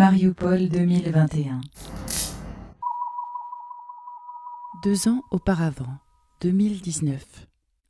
Mariupol 0.00 0.70
2021. 0.70 1.60
Deux 4.82 5.08
ans 5.08 5.22
auparavant, 5.30 5.98
2019, 6.40 7.46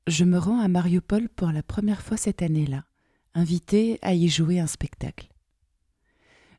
je 0.09 0.25
me 0.25 0.37
rends 0.37 0.59
à 0.59 0.67
Mariupol 0.67 1.29
pour 1.29 1.53
la 1.53 1.63
première 1.63 2.03
fois 2.03 2.17
cette 2.17 2.43
année-là, 2.43 2.83
invitée 3.35 4.01
à 4.03 4.13
y 4.13 4.29
jouer 4.29 4.59
un 4.59 4.67
spectacle. 4.67 5.29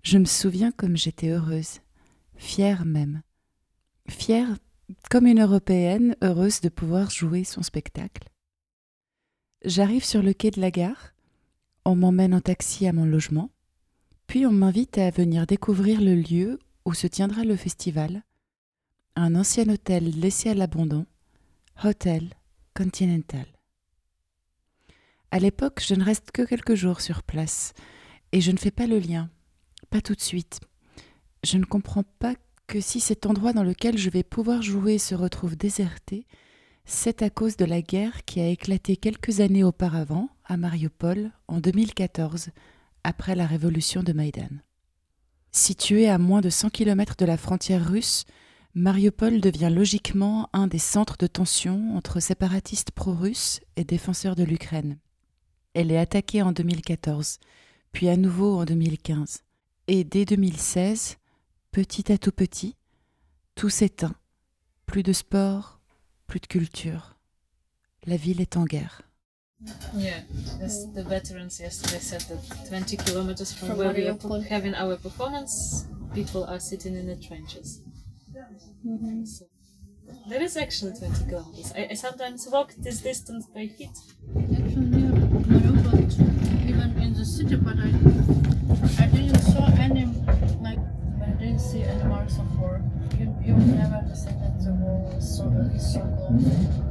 Je 0.03 0.19
me 0.19 0.23
souviens 0.23 0.71
comme 0.71 0.95
j'étais 0.95 1.31
heureuse, 1.31 1.81
fière 2.37 2.85
même. 2.85 3.21
Fière 4.07 4.55
comme 5.09 5.27
une 5.27 5.41
Européenne 5.41 6.15
heureuse 6.23 6.61
de 6.61 6.69
pouvoir 6.69 7.09
jouer 7.09 7.43
son 7.43 7.61
spectacle. 7.61 8.29
J'arrive 9.65 10.05
sur 10.05 10.23
le 10.23 10.31
quai 10.31 10.51
de 10.51 10.61
la 10.61 10.71
gare, 10.71 11.11
on 11.83 11.97
m'emmène 11.97 12.35
en 12.35 12.39
taxi 12.39 12.87
à 12.87 12.93
mon 12.93 13.03
logement, 13.03 13.51
puis 14.31 14.45
on 14.45 14.51
m'invite 14.53 14.97
à 14.97 15.09
venir 15.09 15.45
découvrir 15.45 15.99
le 15.99 16.15
lieu 16.15 16.57
où 16.85 16.93
se 16.93 17.05
tiendra 17.05 17.43
le 17.43 17.57
festival, 17.57 18.23
un 19.17 19.35
ancien 19.35 19.67
hôtel 19.67 20.09
laissé 20.17 20.49
à 20.49 20.53
l'abandon, 20.53 21.05
Hotel 21.83 22.29
Continental. 22.73 23.45
À 25.31 25.39
l'époque, 25.39 25.83
je 25.85 25.95
ne 25.95 26.03
reste 26.05 26.31
que 26.31 26.43
quelques 26.43 26.75
jours 26.75 27.01
sur 27.01 27.23
place, 27.23 27.73
et 28.31 28.39
je 28.39 28.53
ne 28.53 28.57
fais 28.57 28.71
pas 28.71 28.87
le 28.87 28.99
lien, 28.99 29.29
pas 29.89 29.99
tout 29.99 30.15
de 30.15 30.21
suite. 30.21 30.61
Je 31.43 31.57
ne 31.57 31.65
comprends 31.65 32.05
pas 32.17 32.35
que 32.67 32.79
si 32.79 33.01
cet 33.01 33.25
endroit 33.25 33.51
dans 33.51 33.65
lequel 33.65 33.97
je 33.97 34.09
vais 34.09 34.23
pouvoir 34.23 34.61
jouer 34.61 34.97
se 34.97 35.13
retrouve 35.13 35.57
déserté, 35.57 36.25
c'est 36.85 37.21
à 37.21 37.29
cause 37.29 37.57
de 37.57 37.65
la 37.65 37.81
guerre 37.81 38.23
qui 38.23 38.39
a 38.39 38.47
éclaté 38.47 38.95
quelques 38.95 39.41
années 39.41 39.65
auparavant 39.65 40.29
à 40.45 40.55
Mariupol 40.55 41.31
en 41.49 41.59
2014 41.59 42.51
après 43.03 43.35
la 43.35 43.45
révolution 43.45 44.03
de 44.03 44.13
Maïdan. 44.13 44.49
Situé 45.51 46.07
à 46.09 46.17
moins 46.17 46.41
de 46.41 46.49
100 46.49 46.69
km 46.69 47.15
de 47.17 47.25
la 47.25 47.37
frontière 47.37 47.85
russe, 47.87 48.25
Mariupol 48.73 49.41
devient 49.41 49.71
logiquement 49.73 50.49
un 50.53 50.67
des 50.67 50.79
centres 50.79 51.17
de 51.17 51.27
tension 51.27 51.97
entre 51.97 52.21
séparatistes 52.21 52.91
pro-russes 52.91 53.59
et 53.75 53.83
défenseurs 53.83 54.35
de 54.35 54.43
l'Ukraine. 54.43 54.97
Elle 55.73 55.91
est 55.91 55.97
attaquée 55.97 56.41
en 56.41 56.53
2014, 56.53 57.39
puis 57.91 58.07
à 58.07 58.15
nouveau 58.15 58.59
en 58.59 58.65
2015. 58.65 59.43
Et 59.87 60.05
dès 60.05 60.23
2016, 60.23 61.17
petit 61.71 62.11
à 62.13 62.17
tout 62.17 62.31
petit, 62.31 62.77
tout 63.55 63.69
s'éteint. 63.69 64.15
Plus 64.85 65.03
de 65.03 65.11
sport, 65.11 65.81
plus 66.27 66.39
de 66.39 66.47
culture. 66.47 67.17
La 68.05 68.15
ville 68.15 68.39
est 68.39 68.55
en 68.55 68.63
guerre. 68.63 69.01
Yeah, 69.93 70.21
the 70.59 71.05
veterans 71.07 71.59
yesterday 71.59 71.99
said 71.99 72.21
that 72.21 72.67
20 72.67 72.97
kilometers 72.97 73.53
from, 73.53 73.77
where 73.77 73.93
we 73.93 74.07
are 74.07 74.41
having 74.43 74.73
our 74.73 74.95
performance, 74.97 75.85
people 76.13 76.45
are 76.45 76.59
sitting 76.59 76.95
in 76.95 77.07
the 77.07 77.15
trenches. 77.15 77.81
Mm-hmm. 78.85 79.25
So, 79.25 79.45
there 80.27 80.41
is 80.41 80.57
actually 80.57 80.93
20 80.97 81.25
kilometers. 81.29 81.73
I, 81.75 81.89
I 81.91 81.93
sometimes 81.93 82.47
walk 82.51 82.73
this 82.77 83.01
distance 83.01 83.45
by 83.53 83.67
feet. 83.67 83.95
Actually, 84.35 84.85
near 84.87 85.11
Mariupol 85.11 86.09
too, 86.09 86.67
even 86.67 86.97
in 86.99 87.13
the 87.13 87.25
city, 87.25 87.55
but 87.55 87.77
I, 87.77 89.03
I 89.03 89.07
didn't 89.07 89.39
saw 89.41 89.65
any, 89.77 90.05
like, 90.61 90.79
I 91.21 91.31
didn't 91.37 91.59
see 91.59 91.83
any 91.83 92.03
marks 92.05 92.37
of 92.39 92.59
war. 92.59 92.81
You, 93.19 93.35
you 93.45 93.53
would 93.53 93.67
never 93.67 93.95
understand 93.95 94.41
that 94.41 94.63
the 94.63 94.73
war 94.73 95.13
was 95.13 95.37
so, 95.37 95.43
so 95.77 95.99
close. 95.99 96.90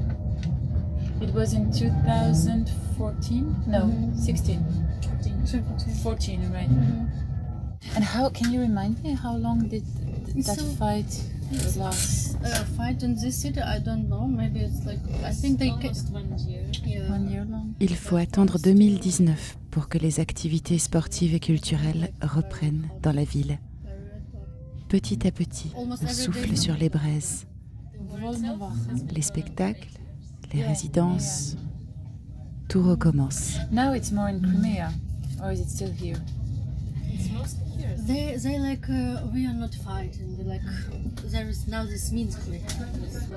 It 1.20 1.34
was 1.34 1.52
in 1.52 1.70
2014? 1.72 3.54
No, 3.66 3.90
16. 4.16 4.64
14. 5.46 5.94
14, 6.02 6.52
right. 6.52 6.68
And 7.96 8.04
how 8.04 8.28
can 8.30 8.52
you 8.52 8.60
remind 8.60 9.02
me 9.02 9.14
how 9.14 9.36
long 9.36 9.68
did 9.68 9.84
th- 10.32 10.44
that 10.46 10.58
So- 10.58 10.64
fight 10.78 11.22
last? 11.76 12.36
Uh, 12.42 12.64
fight 12.76 13.02
in 13.02 13.14
this 13.16 13.36
city, 13.36 13.60
I 13.60 13.78
don't 13.80 14.08
know. 14.08 14.26
Maybe 14.26 14.60
it's 14.60 14.84
like, 14.86 15.00
I 15.24 15.32
think 15.32 15.58
they 15.58 15.70
one 15.70 16.38
year. 16.48 16.62
yeah. 16.86 17.10
One 17.10 17.28
year 17.30 17.44
long. 17.44 17.74
Il 17.80 17.94
faut 17.96 18.16
attendre 18.16 18.58
2019 18.58 19.58
pour 19.70 19.88
que 19.88 19.98
les 19.98 20.20
activités 20.20 20.78
sportives 20.78 21.34
et 21.34 21.40
culturelles 21.40 22.10
reprennent 22.22 22.88
dans 23.02 23.12
la 23.12 23.24
ville. 23.24 23.58
Petit 24.88 25.26
à 25.26 25.30
petit, 25.30 25.70
on 25.76 25.94
souffle 26.08 26.56
sur 26.56 26.76
les 26.76 26.88
braises. 26.88 27.46
Les 29.14 29.22
spectacles, 29.22 29.88
les 30.52 30.62
résidences, 30.64 31.56
tout 32.68 32.82
recommence. 32.82 33.58
Now 33.70 33.92
it's 33.94 34.12
more 34.12 34.28
in 34.28 34.40
Crimea, 34.40 34.92
or 35.42 35.52
is 35.52 35.60
it 35.60 35.68
still 35.68 35.92
here? 35.92 36.16
It's 37.12 37.30
mostly 37.30 37.64
here. 37.76 37.94
They, 37.98 38.36
they 38.36 38.58
like, 38.58 38.88
uh, 38.88 39.26
we 39.32 39.46
are 39.46 39.52
not 39.54 39.74
fighting. 39.74 40.36
They 40.36 40.44
like, 40.44 40.62
there 41.30 41.48
is 41.48 41.66
now 41.68 41.84
this 41.84 42.10
Minsk 42.12 42.40
like, 42.48 42.62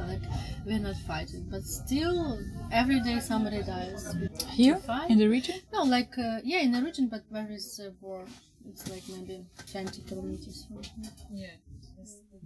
like, 0.08 0.22
we're 0.66 0.80
not 0.80 0.96
fighting. 1.08 1.46
But 1.50 1.64
still, 1.64 2.40
every 2.72 3.00
day 3.02 3.20
somebody 3.20 3.62
dies. 3.64 4.16
Here? 4.52 4.78
Fight? 4.78 5.10
In 5.10 5.18
the 5.18 5.28
region? 5.28 5.56
No, 5.72 5.84
like, 5.84 6.18
uh, 6.18 6.40
yeah, 6.44 6.60
in 6.62 6.72
the 6.72 6.82
region, 6.82 7.08
but 7.08 7.24
where 7.30 7.48
is 7.52 7.80
uh, 7.84 7.92
war? 8.02 8.26
It's 8.70 8.90
like 8.90 9.04
maybe 9.10 9.46
20 9.72 10.02
kilometers 10.04 10.66
from 10.68 10.82
here. 10.84 11.12
Yeah. 11.32 11.48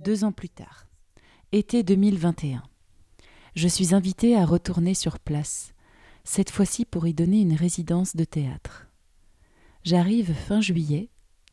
Deux 0.04 0.24
ans 0.24 0.32
plus 0.32 0.50
tard, 0.50 0.88
été 1.52 1.84
2021. 1.84 2.62
Je 3.58 3.68
suis 3.68 3.96
invitée 3.96 4.36
à 4.36 4.46
retourner 4.46 4.94
sur 4.94 5.18
place, 5.18 5.74
cette 6.24 6.52
fois-ci 6.52 6.86
pour 6.86 7.08
y 7.08 7.16
donner 7.16 7.42
une 7.42 7.56
résidence 7.56 8.16
de 8.16 8.24
théâtre. 8.24 8.88
J'arrive 9.84 10.32
fin 10.32 10.62
juillet, 10.62 11.10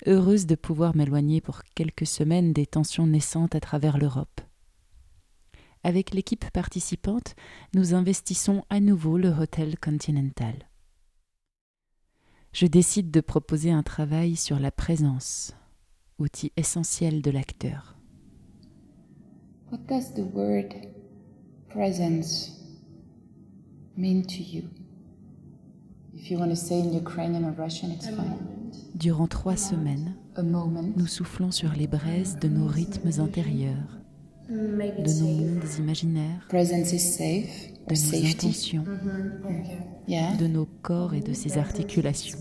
heureuse 0.06 0.44
de 0.44 0.54
pouvoir 0.54 0.94
m'éloigner 0.94 1.40
pour 1.40 1.62
quelques 1.74 2.06
semaines 2.06 2.52
des 2.52 2.66
tensions 2.66 3.06
naissantes 3.06 3.54
à 3.54 3.60
travers 3.60 3.96
l'Europe. 3.96 4.42
Avec 5.82 6.12
l'équipe 6.12 6.44
participante, 6.50 7.36
nous 7.74 7.94
investissons 7.94 8.64
à 8.68 8.80
nouveau 8.80 9.16
le 9.16 9.30
Hotel 9.30 9.78
Continental. 9.78 10.68
Je 12.52 12.66
décide 12.66 13.10
de 13.12 13.22
proposer 13.22 13.70
un 13.70 13.82
travail 13.82 14.36
sur 14.36 14.58
la 14.58 14.70
présence, 14.70 15.56
outil 16.18 16.52
essentiel 16.58 17.22
de 17.22 17.30
l'acteur. 17.30 17.96
What 19.72 19.86
does 19.88 20.12
the 20.12 20.30
word 20.34 20.74
presence 21.74 22.50
mean 23.96 24.22
to 24.26 24.42
you? 24.42 24.62
If 26.14 26.30
you 26.30 26.38
want 26.38 26.50
to 26.50 26.56
say 26.56 26.78
in 26.78 26.92
Ukrainian 26.94 27.44
or 27.44 27.52
Russian, 27.64 27.90
it's 27.90 28.08
fine. 28.08 28.38
Durant 28.94 29.28
trois 29.28 29.56
semaines, 29.56 30.14
nous 30.96 31.06
soufflons 31.06 31.50
sur 31.50 31.72
les 31.72 31.86
braises 31.86 32.36
de 32.40 32.48
nos 32.48 32.66
rythmes 32.66 33.20
intérieurs, 33.20 33.90
de 34.48 35.20
nos 35.20 35.32
mondes 35.40 35.68
imaginaires, 35.78 36.46
Presence 36.48 36.92
is 36.92 36.98
safe 37.00 37.72
de 37.88 37.94
nos 37.94 38.26
intentions, 38.32 38.84
Yeah. 40.06 40.36
de 40.36 40.46
nos 40.46 40.66
corps 40.82 41.14
et 41.14 41.20
de 41.20 41.32
ses 41.32 41.58
articulations. 41.58 42.38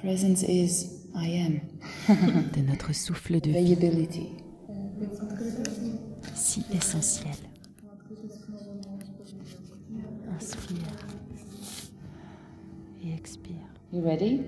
Presence 0.00 0.42
is 0.44 0.72
I 1.14 1.28
am. 1.44 1.60
de 2.54 2.60
notre 2.62 2.92
souffle 2.94 3.40
de 3.40 3.50
vie 3.50 3.76
si 6.37 6.63
essentiel. 6.71 7.37
Inspire 10.35 10.97
et 13.03 13.13
expire. 13.13 13.67
You 13.91 14.01
ready? 14.03 14.41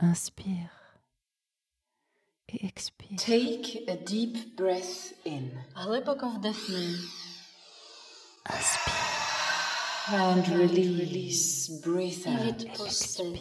Inspire 0.00 0.70
et 2.48 2.64
expire. 2.64 3.16
Take 3.18 3.84
a 3.88 3.96
deep 3.96 4.56
breath 4.56 5.12
in 5.24 5.50
Глибоко 5.74 6.28
вдихни. 6.28 6.96
and 10.10 10.48
release. 10.48 11.68
Breathe 11.84 12.26
І 12.26 12.30
out. 12.30 12.46
відпусти. 12.46 13.40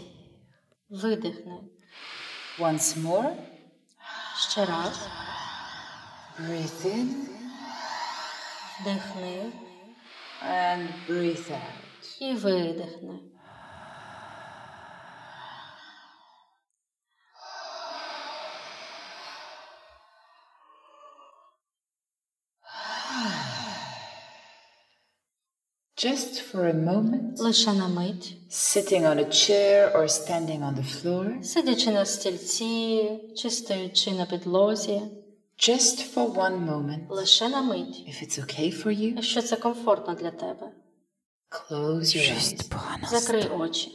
Видихни. 0.89 1.59
Once 2.59 2.97
more. 2.97 3.35
Ще 4.49 4.65
раз. 4.65 4.99
Breathe 6.39 6.85
in 6.85 7.27
Вдихни. 8.81 9.51
and 10.43 10.87
breathe 11.07 11.51
out. 11.51 12.21
І 12.21 12.33
видихни. 12.33 13.19
Just 25.97 26.41
for 26.41 26.67
a 26.67 26.73
moment, 26.73 27.39
Лише 27.39 27.73
на 27.73 27.87
мить. 27.87 28.35
sitting 28.49 29.03
on 29.05 29.17
a 29.19 29.25
chair 29.29 29.91
or 29.95 30.07
standing 30.07 30.61
on 30.61 30.75
the 30.75 30.83
floor, 30.83 31.43
Сидячи 31.43 31.91
на 31.91 32.05
стільці, 32.05 33.09
чи 33.35 33.49
стоячи 33.49 34.11
на 34.11 34.25
підлозі. 34.25 35.01
just 35.68 36.02
for 36.02 36.26
one 36.28 36.66
moment. 36.66 37.08
Лише 37.08 37.48
на 37.48 37.62
мить. 37.62 38.04
If 38.08 38.22
it's 38.22 38.38
okay 38.38 38.72
for 38.82 38.90
you. 38.90 39.14
Якщо 39.14 39.42
це 39.42 39.56
комфортно 39.56 40.14
для 40.14 40.30
тебе. 40.30 40.72
Close 41.50 42.16
your 42.16 42.34
eyes. 42.34 43.08
Закрий 43.10 43.48
очі. 43.48 43.90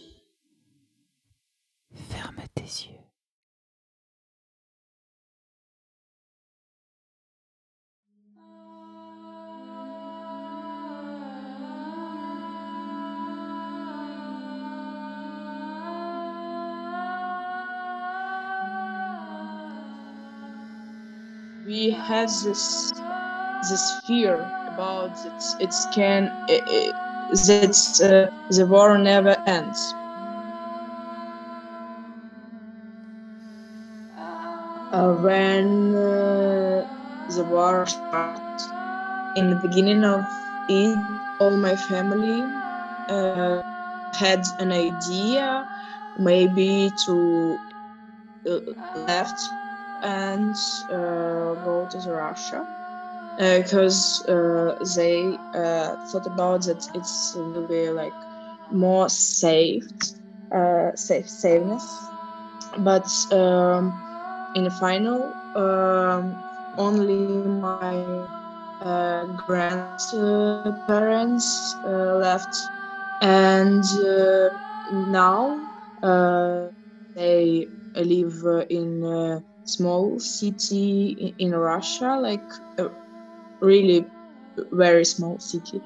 Ferme 1.91 2.47
tes 2.55 2.87
yeux. 2.87 2.96
We 21.67 21.89
have 21.89 22.29
this 22.43 22.93
this 23.69 23.99
fear 24.07 24.39
about 24.71 25.11
that 25.23 25.43
it 25.59 25.73
can 25.93 26.31
it, 26.47 26.63
it, 26.65 26.95
that 27.45 27.77
uh, 28.07 28.55
the 28.55 28.65
war 28.65 28.97
never 28.97 29.35
ends. 29.45 29.93
Uh, 34.93 35.13
when 35.15 35.93
uh, 35.93 36.87
the 37.35 37.43
war 37.51 37.85
started, 37.85 38.59
in 39.35 39.49
the 39.49 39.59
beginning 39.67 40.05
of 40.05 40.23
it, 40.69 40.97
all 41.41 41.57
my 41.57 41.75
family 41.75 42.41
uh, 43.09 43.61
had 44.13 44.41
an 44.59 44.71
idea, 44.71 45.67
maybe 46.17 46.89
to 47.05 47.59
uh, 48.49 48.59
left 49.05 49.37
and 50.03 50.55
uh, 50.91 51.55
go 51.65 51.87
to 51.89 51.97
the 51.99 52.13
Russia 52.13 52.65
because 53.37 54.23
uh, 54.27 54.75
they 54.95 55.37
uh, 55.55 55.95
thought 56.11 56.27
about 56.27 56.63
that 56.63 56.83
it's 56.95 57.33
will 57.35 57.67
be 57.67 57.89
like 57.89 58.13
more 58.71 59.09
safe, 59.09 59.83
uh, 60.53 60.91
safe 60.95 61.29
safeness. 61.29 61.85
But 62.79 63.07
um, 63.31 63.93
in 64.55 64.65
the 64.65 64.71
final, 64.71 65.33
um, 65.55 66.35
only 66.77 67.47
my 67.47 68.27
uh, 68.81 69.25
grandparents 69.45 71.75
uh, 71.85 72.15
left, 72.17 72.55
and 73.21 73.83
now 75.11 75.57
they 77.15 77.67
live 77.95 78.43
in 78.69 79.43
small 79.67 80.19
city 80.19 81.35
in 81.39 81.51
Russia, 81.51 82.17
like 82.21 82.49
a 82.79 82.89
really 83.61 84.05
very 84.71 85.05
small 85.05 85.39
city. 85.39 85.81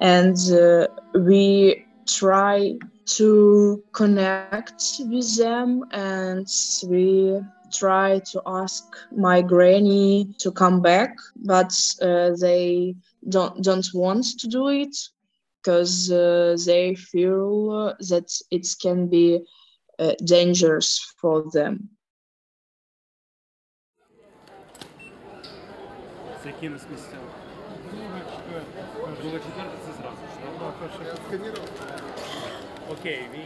And 0.00 0.36
uh, 0.52 0.88
we 1.14 1.84
try 2.08 2.74
to 3.18 3.82
connect 3.94 4.62
with 5.00 5.36
them 5.38 5.84
and 5.92 6.46
we 6.88 7.40
try 7.72 8.20
to 8.32 8.42
ask 8.46 8.84
my 9.16 9.40
granny 9.42 10.28
to 10.38 10.50
come 10.50 10.80
back 10.82 11.16
but 11.36 11.72
uh, 12.02 12.30
they 12.40 12.94
don't 13.28 13.62
don't 13.62 13.88
want 13.94 14.24
to 14.40 14.48
do 14.48 14.68
it 14.68 14.96
because 15.62 16.10
uh, 16.10 16.56
they 16.66 16.94
feel 16.94 17.94
that 18.10 18.30
it 18.50 18.66
can 18.82 19.08
be 19.08 19.40
uh, 19.98 20.12
dangerous 20.24 21.14
for 21.20 21.44
them 21.52 21.90
З 26.43 26.45
якимось 26.45 26.85
місцем. 26.91 27.19
Друга 29.21 29.39
четверта 29.39 29.77
це 29.85 29.91
зразу 30.01 30.17
ж, 30.17 30.33
Окей, 32.91 33.19
we 33.33 33.43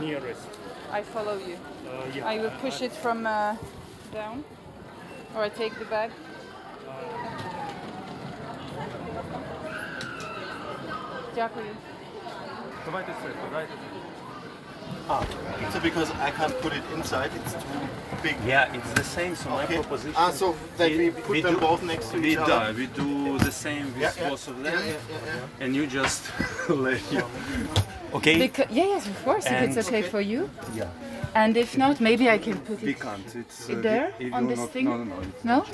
nearest. 0.00 0.46
I 0.92 1.02
follow 1.14 1.36
you. 1.48 1.56
Uh, 1.56 2.14
yeah. 2.14 2.32
I 2.32 2.38
will 2.38 2.54
push 2.64 2.80
it 2.82 2.92
from 2.92 3.26
uh, 3.26 3.56
down, 4.12 4.44
or 5.34 5.42
I 5.42 5.48
take 5.48 5.74
the 5.78 5.86
bag. 5.94 6.10
Дякую. 11.34 11.66
Давайте 12.84 13.12
це, 13.22 13.28
давайте 13.50 13.72
це. 13.72 14.15
Ah, 15.09 15.25
so 15.71 15.79
because 15.79 16.11
I 16.11 16.31
can't 16.31 16.53
put 16.61 16.73
it 16.73 16.83
inside, 16.93 17.31
it's 17.35 17.53
too 17.53 17.59
big. 18.21 18.35
Yeah, 18.45 18.73
it's 18.73 18.91
the 18.93 19.03
same, 19.03 19.35
so 19.35 19.49
my 19.49 19.63
Okay. 19.63 19.75
proposition... 19.75 20.13
Ah, 20.17 20.31
so 20.31 20.55
that 20.77 20.91
we 20.91 21.09
put 21.11 21.41
them 21.43 21.53
do- 21.55 21.59
both 21.61 21.81
next 21.83 22.09
to 22.11 22.17
each 22.17 22.35
do, 22.37 22.43
other? 22.43 22.73
We 22.73 22.87
do 22.87 23.37
the 23.39 23.51
same 23.51 23.85
with 23.93 23.97
Yeah, 24.01 24.11
yeah. 24.17 24.29
both 24.29 24.47
of 24.47 24.61
them, 24.63 24.73
yeah, 24.73 24.85
yeah, 24.85 24.95
yeah. 25.25 25.63
and 25.65 25.75
you 25.75 25.87
just 25.87 26.23
let 26.69 27.01
you... 27.11 27.23
Okay? 28.13 28.37
Because, 28.39 28.67
yeah, 28.69 28.85
yes, 28.95 29.07
of 29.07 29.23
course, 29.23 29.45
if 29.45 29.51
it's 29.61 29.77
And- 29.77 29.87
okay 29.87 30.01
for 30.01 30.19
you. 30.21 30.49
Yeah. 30.75 30.89
And 31.35 31.55
if 31.55 31.77
not, 31.77 31.99
maybe 32.01 32.29
I 32.29 32.37
can 32.37 32.57
put 32.59 32.81
We 32.81 32.91
it 32.91 32.99
can't. 32.99 33.35
It's 33.35 33.69
It 33.69 33.81
there, 33.83 34.11
if 34.19 34.33
on 34.33 34.47
this 34.47 34.59
not- 34.59 34.71
thing? 34.71 34.85
No, 34.85 34.97
no, 34.97 35.03
no. 35.05 35.21
It's 35.21 35.43
No? 35.45 35.65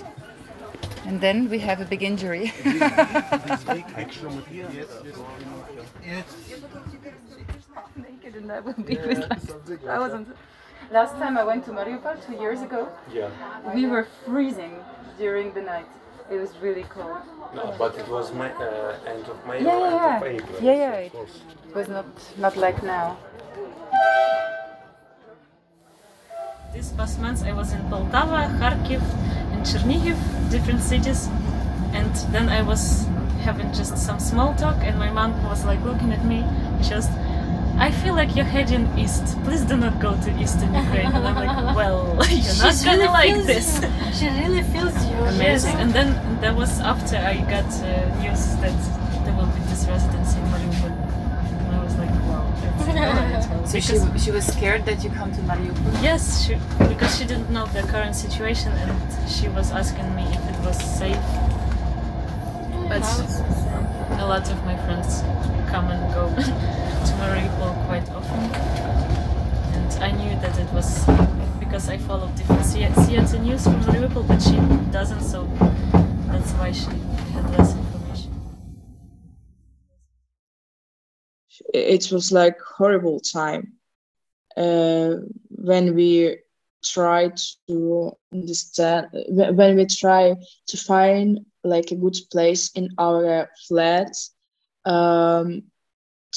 And 1.06 1.19
then 1.21 1.50
we 1.50 1.59
have 1.59 1.81
a 1.81 1.86
big 1.86 2.01
injury. 2.03 2.51
Actually, 8.49 8.95
here. 8.95 9.05
naked 9.05 9.13
and 9.13 9.27
I 9.27 9.39
will 9.39 9.53
be 9.53 9.57
with 9.59 9.69
like 9.69 9.81
thousands. 9.81 10.27
Last 10.91 11.15
time 11.15 11.37
I 11.37 11.43
went 11.43 11.65
to 11.65 11.71
Mariupol 11.71 12.25
two 12.25 12.33
years 12.41 12.61
ago, 12.61 12.89
Yeah. 13.11 13.29
we 13.73 13.85
were 13.87 14.07
freezing 14.25 14.75
during 15.17 15.53
the 15.53 15.61
night. 15.61 15.87
It 16.31 16.37
was 16.39 16.51
really 16.61 16.83
cold. 16.83 17.17
No, 17.55 17.73
but 17.77 17.97
it 17.97 18.07
was 18.07 18.33
my 18.33 18.51
uh, 18.53 18.95
end 19.07 19.25
of 19.27 19.45
May 19.47 19.61
Yeah, 19.63 19.75
or 19.75 19.87
yeah, 19.87 20.15
end 20.15 20.23
of 20.23 20.31
yeah. 20.31 20.37
April. 20.39 20.61
Yeah, 20.61 20.73
yeah, 20.75 20.93
Of 20.93 21.05
it- 21.05 21.11
course. 21.11 21.41
It 21.69 21.75
was 21.75 21.87
not 21.87 22.05
not 22.37 22.55
like 22.57 22.83
now. 22.83 23.17
These 26.73 26.91
past 26.93 27.19
months 27.21 27.43
I 27.43 27.51
was 27.53 27.71
in 27.73 27.81
Poltava, 27.89 28.49
Kharkiv, 28.59 29.01
and 29.53 29.61
Chernihiv, 29.65 30.17
different 30.49 30.81
cities, 30.81 31.29
and 31.93 32.13
then 32.33 32.49
I 32.49 32.61
was 32.63 33.05
having 33.41 33.71
just 33.73 33.97
some 33.97 34.19
small 34.19 34.55
talk, 34.55 34.77
and 34.81 34.97
my 34.97 35.11
mom 35.11 35.31
was 35.43 35.65
like 35.65 35.81
looking 35.83 36.11
at 36.13 36.23
me, 36.25 36.43
just. 36.81 37.11
I 37.83 37.91
feel 37.91 38.15
like 38.15 38.33
you're 38.33 38.45
heading 38.45 38.88
east. 38.97 39.38
Please 39.44 39.63
do 39.63 39.75
not 39.75 40.00
go 40.00 40.12
to 40.21 40.30
eastern 40.41 40.74
Ukraine. 40.74 41.12
And 41.12 41.27
I'm 41.27 41.35
like, 41.35 41.75
well, 41.75 42.15
you're 42.30 42.56
not 42.63 42.75
gonna 42.81 42.97
really 42.97 43.07
like 43.19 43.45
this. 43.45 43.81
you. 43.81 43.89
She 44.18 44.27
really 44.41 44.63
feels 44.74 44.95
you. 45.09 45.18
Amazing. 45.35 45.75
And 45.81 45.91
then 45.91 46.07
that 46.39 46.56
was 46.56 46.80
after 46.80 47.17
I 47.17 47.36
got 47.55 47.67
uh, 47.84 48.22
news 48.22 48.43
that 48.63 48.77
there 49.25 49.36
will 49.36 49.51
be 49.57 49.62
this 49.72 49.84
residency 49.86 50.39
in 50.39 50.46
Mariupol. 50.53 50.93
And 51.65 51.75
I 51.75 51.84
was 51.84 51.96
like, 51.98 52.13
wow, 52.29 52.48
that's 52.62 52.88
alright. 53.51 53.67
So 53.67 53.79
she, 53.81 53.96
she 54.17 54.31
was 54.31 54.46
scared 54.46 54.86
that 54.86 55.03
you 55.03 55.10
come 55.10 55.34
to 55.34 55.41
Mariupol. 55.41 56.01
Yes, 56.01 56.46
she, 56.46 56.55
because 56.88 57.17
she 57.17 57.25
didn't 57.25 57.50
know 57.50 57.65
the 57.65 57.81
current 57.81 58.15
situation 58.15 58.72
and 58.72 58.93
she 59.29 59.50
was 59.50 59.72
asking 59.72 60.07
me 60.15 60.24
if 60.24 60.43
it 60.51 60.60
was 60.65 60.77
safe. 60.79 61.25
But 62.88 63.03
a 64.24 64.25
lot 64.25 64.50
of 64.50 64.57
my 64.63 64.77
friends 64.86 65.22
come 65.69 65.91
and 65.91 66.01
go 66.13 66.82
to 67.05 67.13
Mariupol 67.22 67.74
quite 67.88 68.10
often. 68.12 68.41
And 69.75 69.91
I 70.03 70.12
knew 70.12 70.33
that 70.41 70.57
it 70.57 70.72
was 70.74 71.05
because 71.60 71.89
I 71.89 71.98
followed 71.98 72.36
different 72.36 72.62
CNC 72.62 73.41
news 73.41 73.63
from 73.63 73.81
Mariupol, 73.83 74.27
but 74.27 74.41
she 74.41 74.57
doesn't, 74.91 75.22
so 75.22 75.48
that's 76.31 76.51
why 76.53 76.72
she 76.72 76.91
had 77.33 77.50
less 77.57 77.75
information. 77.75 77.93
it 81.74 82.12
was 82.12 82.31
like 82.31 82.60
horrible 82.62 83.19
time 83.19 83.74
uh, 84.57 85.15
when 85.50 85.95
we 85.95 86.38
try 86.83 87.31
to 87.67 88.12
understand 88.33 89.07
when 89.12 89.75
we 89.75 89.86
try 89.86 90.36
to 90.67 90.77
find 90.77 91.39
like 91.63 91.91
a 91.91 91.95
good 91.95 92.17
place 92.31 92.72
in 92.75 92.89
our 92.98 93.50
flat 93.67 94.12
um, 94.86 95.63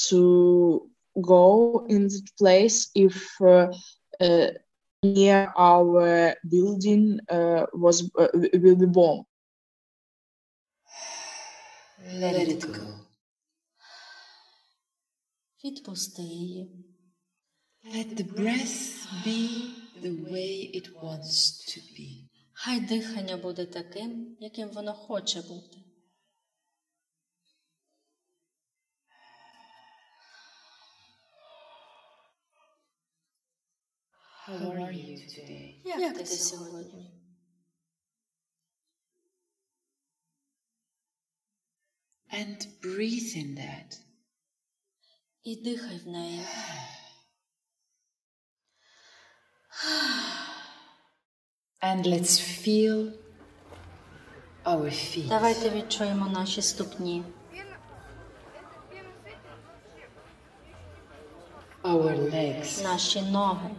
to 0.08 0.90
go 1.20 1.84
in 1.88 2.08
the 2.08 2.22
place 2.38 2.90
if 2.94 3.16
uh, 3.40 3.68
uh, 4.20 4.48
near 5.02 5.52
our 5.56 6.34
building 6.48 7.20
uh, 7.28 7.66
was 7.74 8.10
uh, 8.18 8.28
will 8.54 8.76
be 8.76 8.86
bombed 8.86 9.24
Let 12.04 12.48
it 12.48 12.72
go. 12.72 12.98
Відпусти 15.64 16.22
її. 16.22 16.70
Let 17.94 18.16
the 18.16 18.24
breath 18.24 19.06
be 19.24 19.40
the 20.02 20.12
way 20.32 20.70
it 20.74 20.86
wants 21.02 21.66
to 21.70 21.80
be. 21.80 22.24
Хай 22.52 22.80
дихання 22.80 23.36
буде 23.36 23.66
таким, 23.66 24.36
яким 24.40 24.68
воно 24.68 24.94
хоче 24.94 25.42
бути. 25.42 25.78
How 34.46 34.70
are 34.72 34.92
you 34.92 35.16
today? 35.16 35.80
Як 35.84 36.18
ти 36.18 36.26
сьогодні? 36.26 37.18
And 42.32 42.66
breathe 42.82 43.36
in 43.36 43.54
that. 43.56 43.98
І 45.42 45.56
дихай 45.56 45.98
в 45.98 46.08
неї. 46.08 46.40
And 51.82 52.06
let's 52.06 52.38
feel 52.38 53.12
our 54.64 54.90
feet. 54.90 55.28
Давайте 55.28 55.70
відчуємо 55.70 56.26
наші 56.26 56.62
ступні, 56.62 57.24
Our 61.82 62.30
legs. 62.30 62.82
наші 62.82 63.22
ноги, 63.22 63.70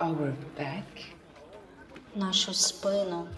Our 0.00 0.32
back. 0.56 1.14
нашу 2.14 2.54
спину. 2.54 3.28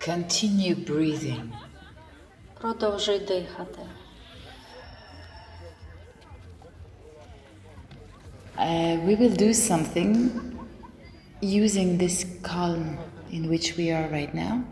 Continue 0.00 0.74
breathing. 0.74 1.52
Продовжуй 2.60 3.18
дихати. 3.18 3.80
Uh, 8.56 8.96
we 9.04 9.14
will 9.16 9.34
do 9.34 9.52
something 9.52 10.30
using 11.40 11.98
this 11.98 12.24
calm 12.42 12.96
in 13.30 13.48
which 13.48 13.76
we 13.76 13.90
are 13.90 14.08
right 14.08 14.32
now. 14.32 14.62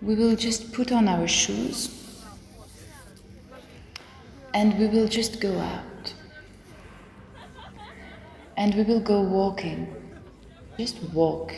We 0.00 0.14
will 0.14 0.36
just 0.36 0.72
put 0.72 0.92
on 0.92 1.08
our 1.08 1.26
shoes 1.26 1.98
and 4.54 4.78
we 4.78 4.86
will 4.86 5.08
just 5.08 5.40
go 5.40 5.58
out. 5.58 6.14
And 8.56 8.74
we 8.74 8.82
will 8.82 9.00
go 9.00 9.20
walking. 9.20 9.86
Just 10.78 11.02
walk 11.12 11.52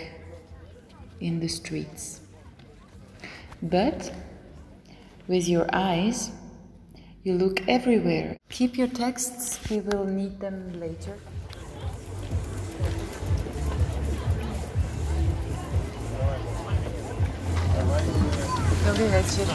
in 1.20 1.40
the 1.40 1.49
streets. 1.49 2.20
But 3.62 4.12
with 5.28 5.47
your 5.49 5.66
eyes, 5.73 6.30
you 7.23 7.35
look 7.35 7.61
everywhere. 7.68 8.37
Keep 8.49 8.78
your 8.78 8.88
texts, 8.88 9.61
we 9.70 9.80
will 9.80 10.04
need 10.04 10.40
them 10.40 10.80
later. 10.80 11.16
Добрий 18.89 19.08
вечір. 19.08 19.48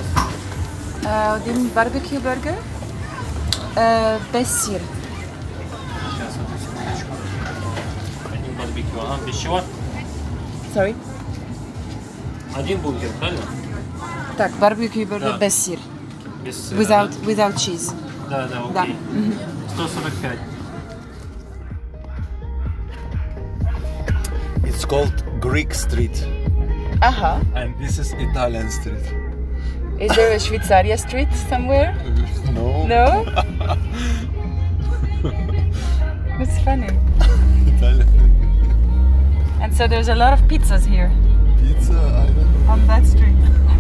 Е, 1.07 1.31
один 1.33 1.71
барбекю 1.75 2.15
бургер. 2.17 2.55
Е, 3.79 4.19
без 4.33 4.65
сір. 4.65 4.81
Один 8.33 8.55
барбекю, 8.59 9.01
ага, 9.01 9.19
без 9.27 9.41
чего? 9.43 9.61
Sorry? 10.77 10.95
Один 12.59 12.79
бургер, 12.79 13.11
правильно? 13.19 13.43
Так, 14.37 14.51
барбекю 14.61 15.05
бургер 15.07 15.33
Да. 15.33 15.39
без 15.39 15.65
сір. 15.65 15.79
Без 16.45 16.57
сыра, 16.71 16.79
Without, 16.81 17.11
да? 17.25 17.31
without 17.33 17.55
cheese. 17.55 17.93
Да, 18.31 18.49
да, 18.49 18.63
Да. 18.75 18.81
окей. 18.83 18.97
Мгм. 19.13 19.33
145. 19.77 20.39
It's 24.65 24.85
called 24.87 25.41
Greek 25.41 25.75
Street. 25.75 26.17
Ага. 27.01 27.41
And 27.55 27.71
this 27.83 27.99
is 27.99 28.13
Italian 28.13 28.69
Street. 28.71 29.24
Is 29.99 30.15
there 30.17 30.33
a 30.33 30.37
Schweizaria 30.37 30.99
street 30.99 31.33
somewhere? 31.49 31.95
No. 32.53 32.87
No? 32.87 33.25
That's 36.39 36.59
funny. 36.65 36.89
Italian 37.67 38.09
And 39.61 39.75
so 39.75 39.87
there's 39.87 40.09
a 40.09 40.15
lot 40.15 40.33
of 40.33 40.41
pizzas 40.49 40.87
here 40.87 41.11
pizza, 41.61 41.93
I 41.95 42.27
don't 42.27 42.65
know. 42.65 42.73
on 42.73 42.87
that 42.87 43.07
street. 43.07 43.37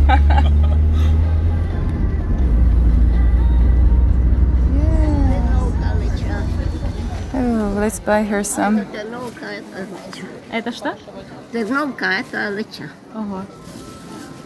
Oh, 7.32 7.74
let's 7.78 8.00
buy 8.00 8.22
her 8.22 8.44
some. 8.44 8.80
Это 10.50 10.72
что? 10.72 10.96
Дерновка – 11.52 12.20
это 12.20 12.50
лыча. 12.50 12.90
Ого. 13.14 13.44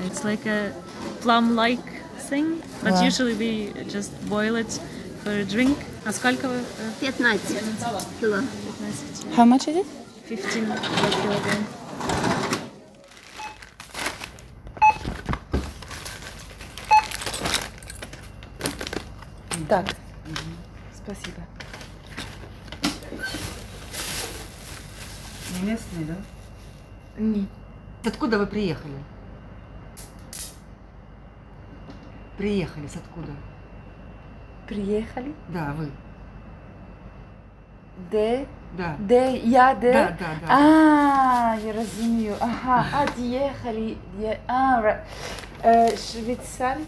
It's 0.07 0.23
like 0.23 0.47
a 0.47 0.73
plum-like 1.22 1.86
thing, 2.30 2.62
but 2.84 2.94
Wow. 2.94 3.04
usually 3.04 3.34
we 3.36 3.72
just 3.88 4.12
boil 4.30 4.56
it 4.56 4.80
for 5.24 5.32
a 5.32 5.44
drink. 5.46 5.78
А 6.06 6.12
сколько 6.14 6.48
вы? 6.48 6.60
15 7.02 7.40
кило. 8.20 8.42
15. 8.42 9.36
How 9.36 9.46
much 9.46 9.68
is 9.68 9.78
it? 9.78 9.86
15 10.28 10.66
килограмм. 11.24 11.66
Так. 19.68 19.86
Спасибо. 20.96 21.42
Не 25.62 25.72
местные, 25.72 26.06
да? 26.06 26.16
Не. 27.18 27.48
Откуда 28.06 28.38
вы 28.40 28.48
приехали? 28.48 28.94
Приехали 32.39 32.87
с 32.89 32.97
откуда? 32.97 33.33
Приехали? 34.67 35.33
Да, 35.49 35.75
вы. 35.79 35.89
Де? 38.11 38.47
Да. 38.77 38.95
Де? 38.99 39.37
Я 39.37 39.75
де? 39.75 39.93
Да, 39.93 40.17
да, 40.19 40.27
да. 40.47 40.55
А, 40.55 41.57
я 41.67 41.73
розумію. 41.73 42.35
Ага. 42.41 42.87
А, 42.93 43.21
дієхалі. 43.21 43.97
Діє... 44.19 44.39
А, 44.47 44.81
ра- 44.83 45.03
е, 45.65 45.97
Швейцарсь? 45.97 46.81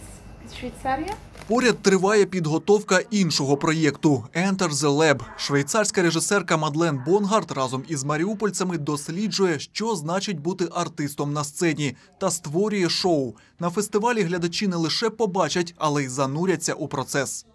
Швейцарія? 0.58 1.12
Поряд 1.51 1.81
триває 1.81 2.25
підготовка 2.25 2.99
іншого 3.11 3.57
проєкту 3.57 4.23
Enter 4.35 4.69
the 4.69 4.97
Lab. 4.97 5.21
Швейцарська 5.37 6.01
режисерка 6.01 6.57
Мадлен 6.57 7.03
Бонгард 7.05 7.51
разом 7.51 7.83
із 7.87 8.03
маріупольцями 8.03 8.77
досліджує, 8.77 9.59
що 9.59 9.95
значить 9.95 10.39
бути 10.39 10.67
артистом 10.73 11.33
на 11.33 11.43
сцені, 11.43 11.95
та 12.19 12.31
створює 12.31 12.89
шоу. 12.89 13.33
На 13.59 13.69
фестивалі 13.69 14.21
глядачі 14.21 14.67
не 14.67 14.75
лише 14.75 15.09
побачать, 15.09 15.75
але 15.77 16.03
й 16.03 16.07
зануряться 16.07 16.73
у 16.73 16.87
процес. 16.87 17.45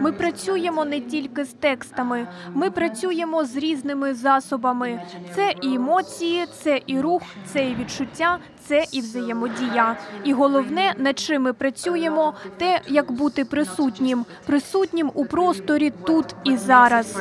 Ми 0.00 0.12
працюємо 0.12 0.84
не 0.84 1.00
тільки 1.00 1.44
з 1.44 1.52
текстами, 1.52 2.26
ми 2.54 2.70
працюємо 2.70 3.44
з 3.44 3.56
різними 3.56 4.14
засобами. 4.14 5.02
Це 5.34 5.54
і 5.62 5.74
емоції, 5.74 6.46
це 6.62 6.80
і 6.86 7.00
рух, 7.00 7.22
це 7.46 7.68
і 7.70 7.74
відчуття, 7.74 8.38
це 8.64 8.84
і 8.92 9.00
взаємодія. 9.00 9.96
І 10.24 10.32
головне, 10.32 10.94
над 10.98 11.18
чим 11.18 11.42
ми 11.42 11.52
працюємо, 11.52 12.34
те, 12.56 12.80
як 12.88 13.12
бути 13.12 13.44
присутнім, 13.44 14.24
присутнім 14.46 15.10
у 15.14 15.24
просторі 15.24 15.92
тут 16.06 16.34
і 16.44 16.56
зараз. 16.56 17.16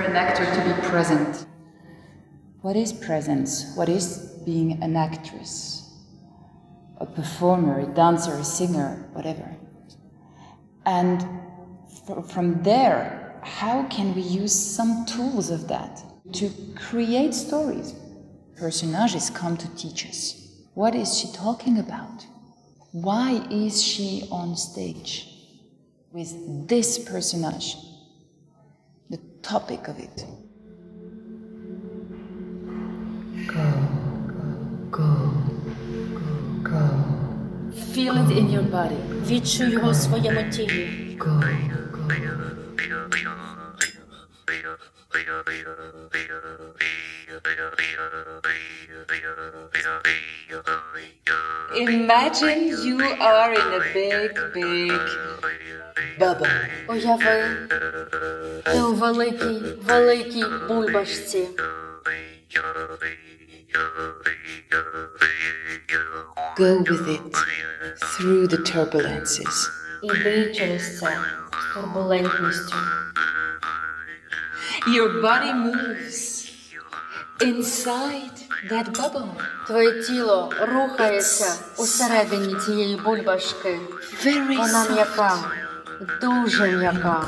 What 2.64 2.78
is 2.78 2.94
presence? 2.94 3.52
What 3.76 3.90
is 3.90 4.06
being 4.48 4.72
an 4.88 4.94
actress? 5.08 5.52
A 7.04 7.06
performer, 7.06 7.76
a 7.88 7.88
dancer, 8.02 8.34
a 8.46 8.48
singer, 8.58 8.90
whatever. 9.16 9.50
And 10.86 11.18
from 12.29 12.63
there, 12.63 13.41
how 13.43 13.85
can 13.85 14.15
we 14.15 14.23
use 14.23 14.53
some 14.53 15.05
tools 15.07 15.51
of 15.51 15.69
that 15.69 16.03
to 16.33 16.51
create 16.75 17.35
stories? 17.35 17.95
Personages 18.57 19.31
come 19.31 19.57
to 19.57 19.69
teach 19.77 20.07
us. 20.07 20.35
What 20.75 20.95
is 20.95 21.19
she 21.19 21.29
talking 21.33 21.79
about? 21.79 22.27
Why 22.93 23.47
is 23.51 23.83
she 23.83 24.27
on 24.31 24.57
stage 24.57 25.29
with 26.13 26.69
this 26.69 26.99
personage? 26.99 27.77
The 29.11 29.19
topic 29.43 29.89
of 29.89 29.99
it. 29.99 30.25
Feel 37.93 38.17
it 38.17 38.31
in 38.37 38.51
your 38.51 38.63
body. 38.63 38.97
Відчуй 39.27 39.71
його 39.71 39.91
у 39.91 39.95
своєму 39.95 40.51
тілі. 40.51 41.09
Imagine 51.77 52.69
you 52.83 52.99
are 53.21 53.53
in 53.53 53.69
a 53.81 53.83
big, 53.95 54.33
big 54.55 54.93
bubble. 56.19 56.49
Уяви, 56.89 57.69
ти 58.65 58.81
у 58.81 58.95
великій, 58.95 59.63
великій 59.83 60.45
бульбашці. 60.69 61.49
Go 66.59 66.83
with 66.91 67.07
it 67.17 67.37
through 68.13 68.49
the 68.49 68.59
turbulences. 68.71 69.57
Іди 70.04 70.54
через 70.56 71.00
це 71.00 71.18
з 71.52 71.74
турбулентністю. 71.74 72.76
Your 74.88 75.22
body 75.22 75.54
moves 75.54 76.44
Inside 77.40 78.38
that 78.72 78.88
bubble. 78.92 79.30
Твоє 79.68 80.04
тіло 80.04 80.54
рухається 80.62 81.56
усередині 81.78 82.56
цієї 82.56 82.96
бульбашки. 82.96 83.80
Very 84.26 84.58
Вона 84.58 84.90
м'яка, 84.90 85.38
дуже 86.22 86.68
м'яка. 86.68 87.26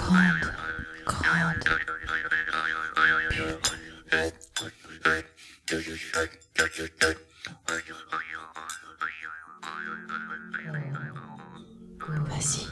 Vas-y, 12.07 12.67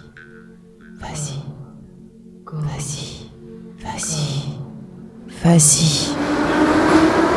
vas-y, 1.02 1.42
vas-y, 2.46 3.32
vas-y, 3.84 4.60
vas-y. 5.44 7.33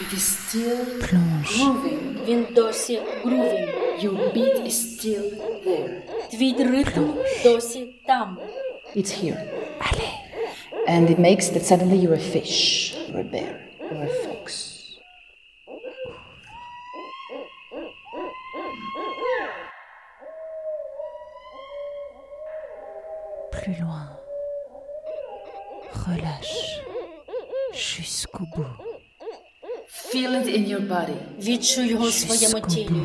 It 0.00 0.12
is 0.12 0.22
still 0.22 0.84
Plonge. 1.08 1.48
grooving. 1.58 2.24
Він 2.24 2.46
досі 2.50 3.00
grooving. 3.24 3.68
Your 4.02 4.32
beat 4.34 4.66
is 4.66 4.72
still 4.72 5.30
there. 5.66 6.00
Твій 6.30 6.54
ритм 6.58 7.10
досі 7.44 7.94
там. 8.06 8.38
It's 8.96 9.12
here. 9.24 9.38
And 10.88 11.10
it 11.10 11.18
makes 11.18 11.46
that 11.52 11.64
suddenly 11.70 11.98
you're 12.02 12.14
a 12.24 12.30
fish, 12.36 12.94
or 13.12 13.20
a 13.20 13.24
bear, 13.34 13.54
or 13.90 14.02
a 14.08 14.10
fox. 14.24 14.44
Plus 23.52 23.78
loin. 23.80 24.08
Relâche. 26.06 26.80
Jusqu'au 27.72 28.44
bout. 28.54 28.91
Feel 30.13 30.35
it 30.35 30.47
in 30.47 30.67
your 30.67 30.87
body. 30.87 31.17
Відчуй 31.39 31.87
його 31.87 32.05
у 32.05 32.11
своєму 32.11 32.59
тілі. 32.67 33.01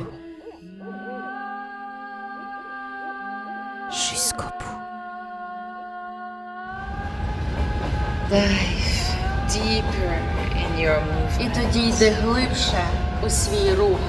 Dive 8.31 8.89
deeper 9.49 10.13
in 10.63 10.71
your 10.85 11.01
movement. 11.09 11.41
І 11.41 11.51
тоді 11.55 11.89
йди 11.89 12.11
глибше 12.11 12.85
у 13.27 13.31
свій 13.31 13.75
рух. 13.75 14.01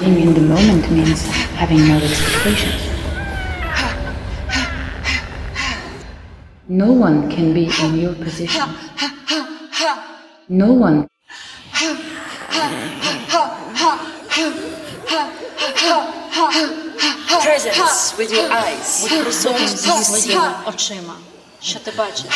Being 0.00 0.20
in 0.20 0.34
the 0.34 0.40
moment 0.40 0.90
means 0.90 1.26
having 1.56 1.88
no 1.88 1.96
expectations. 1.96 2.82
No 6.68 6.92
one 6.92 7.28
can 7.30 7.52
be 7.52 7.70
in 7.82 7.98
your 7.98 8.14
position. 8.14 8.62
No 10.48 10.72
one. 10.72 11.08
Presence 17.42 18.16
with 18.18 18.32
your 18.32 18.50
eyes. 18.52 19.00
Будь 19.02 19.22
присутністю 19.22 19.92
зі 19.98 20.04
своїми 20.04 20.50
очима. 20.66 21.14
Що 21.62 21.78
ти 21.78 21.90
бачиш? 21.98 22.26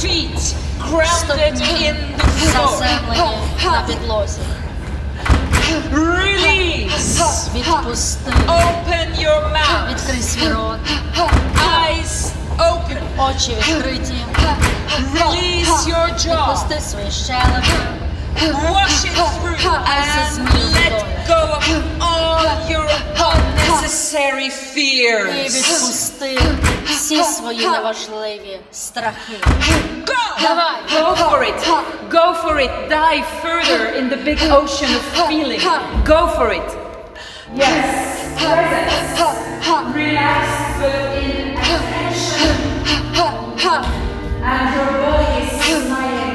Feet 0.00 0.54
grounded 0.78 1.60
in 1.80 1.96
the 2.16 2.24
floor. 2.24 2.78
Заземлені 2.78 3.36
на 3.64 3.82
підлозі. 3.86 4.40
Release. 5.92 7.48
Відпусти. 7.54 8.30
Open 8.30 9.08
your 9.24 9.52
mouth. 9.52 9.88
Відкрий 9.94 10.22
свій 10.22 10.48
рот. 10.48 10.78
Eyes 11.56 12.30
open. 12.58 12.98
Очі 13.18 13.54
відкриті. 13.54 14.24
Release 15.14 15.88
your 15.88 16.14
jaw. 16.14 16.50
Відпусти 16.50 16.80
свої 16.80 17.10
щелепи. 17.10 17.80
Wash 18.70 19.04
it 19.04 19.14
through 19.40 19.70
and 19.96 20.32
let 20.76 20.92
go 21.26 21.40
of 21.58 21.66
all 22.00 22.44
your 22.72 22.86
unnecessary 23.30 24.46
І 24.46 24.50
fears. 24.50 25.54
відпусти 25.54 26.38
всі 26.86 27.22
свої 27.24 27.66
неважливі 27.68 28.60
страхи. 28.72 29.36
Давай. 30.42 30.76
Go 30.96 31.14
for 31.30 31.42
it. 31.50 31.60
Go 32.10 32.34
for 32.42 32.54
it. 32.64 32.70
Dive 32.88 33.26
further 33.42 33.82
in 33.98 34.04
the 34.08 34.16
big 34.28 34.38
ocean 34.60 34.90
of 34.98 35.02
feeling. 35.28 35.60
Go 36.06 36.20
for 36.36 36.48
it. 36.60 36.68
Yes. 37.54 37.86
Presence. 38.40 39.20
Relax 39.94 40.46
within 40.80 41.56
attention. 41.72 42.56
And 44.52 44.66
your 44.76 44.90
body 45.02 45.42
is 45.42 45.50
smiling 45.64 46.34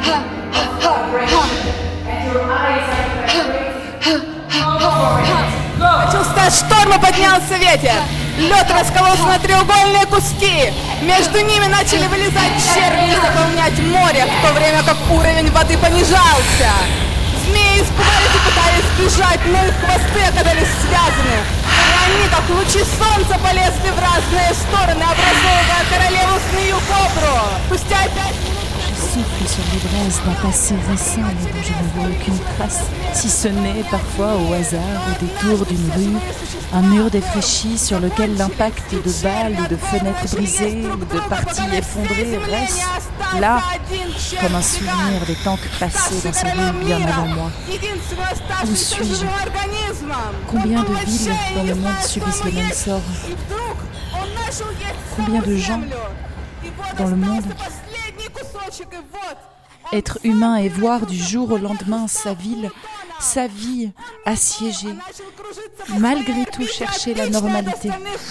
Почувствовал 4.85 6.51
шторм 6.51 6.93
и 6.93 7.01
поднялся 7.01 7.57
ветер. 7.57 7.97
Лед 8.39 8.67
раскололся 8.71 9.23
на 9.23 9.39
треугольные 9.39 10.07
куски. 10.07 10.73
Между 11.03 11.41
ними 11.41 11.67
начали 11.67 12.07
вылезать 12.09 12.53
черви 12.75 13.13
и 13.13 13.15
заполнять 13.15 13.79
море, 13.79 14.27
в 14.27 14.47
то 14.47 14.53
время 14.55 14.83
как 14.83 14.97
уровень 15.11 15.51
воды 15.53 15.79
понижался. 15.79 16.71
Змеи 17.47 17.83
испугались 17.83 18.35
и 18.35 18.41
пытались 18.45 18.91
бежать, 18.99 19.41
но 19.47 19.65
их 19.65 19.75
хвосты 19.81 20.21
оказались 20.29 20.73
связаны. 20.83 21.39
И 21.75 21.95
они, 22.05 22.29
как 22.29 22.49
лучи 22.51 22.85
солнца, 22.85 23.39
полезли 23.39 23.91
в 23.91 23.99
разные 24.01 24.53
стороны, 24.55 25.05
образовывая 25.05 25.85
королеву 25.91 26.41
змею 26.51 26.77
кобру. 26.89 27.39
Спустя 27.69 28.03
пять. 28.15 28.44
Souffle 29.15 29.49
sur 29.49 29.63
les 29.73 29.85
d'un 30.27 30.49
passé 30.49 30.75
récent 30.91 31.21
dont 31.21 31.63
je 31.63 31.73
ne 31.73 31.89
vois 31.95 32.11
aucune 32.11 32.39
trace, 32.57 32.81
si 33.13 33.31
ce 33.31 33.47
n'est 33.47 33.85
parfois 33.89 34.35
au 34.35 34.53
hasard, 34.53 34.81
au 35.09 35.25
détour 35.25 35.67
d'une 35.67 35.91
rue, 35.93 36.19
un 36.73 36.83
mur 36.83 37.11
défraîchi 37.11 37.79
sur 37.79 38.01
lequel 38.01 38.37
l'impact 38.37 38.93
de 38.93 39.23
balles 39.23 39.57
ou 39.61 39.69
de 39.69 39.77
fenêtres 39.77 40.35
brisées 40.35 40.87
ou 40.93 40.97
de 40.97 41.21
parties 41.29 41.77
effondrées 41.77 42.39
reste 42.51 42.83
là, 43.39 43.63
comme 44.41 44.55
un 44.57 44.63
souvenir 44.63 45.25
des 45.29 45.37
temps 45.37 45.59
passés 45.79 46.21
dans 46.25 46.33
ces 46.33 46.49
rues 46.49 46.85
bien 46.85 47.01
avant 47.07 47.27
moi. 47.27 47.51
Où 48.65 48.75
suis-je? 48.75 49.27
Combien 50.51 50.83
de 50.83 50.95
villes 51.07 51.33
dans 51.55 51.63
le 51.63 51.75
monde 51.77 52.01
subissent 52.05 52.45
le 52.45 52.53
même 52.53 52.73
sort? 52.73 53.03
Combien 55.17 55.41
de 55.41 55.57
gens 55.57 55.83
dans 56.99 57.07
le 57.07 57.17
monde 57.17 57.45
Être 59.93 60.19
humain 60.25 60.57
et 60.57 60.69
voir 60.69 61.07
du 61.07 61.17
jour 61.17 61.53
au 61.53 61.59
lendemain 61.59 62.09
sa 62.09 62.35
ville, 62.35 62.71
sa 63.21 63.47
vie 63.47 63.93
assiégée. 64.25 64.95
Malgré 65.99 66.47
tout 66.47 66.67
chercher 66.67 67.15
la 67.15 67.29
normalité, 67.29 67.91